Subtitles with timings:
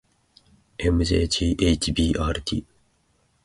[0.79, 2.63] ｍｊｇｈｂｒｔ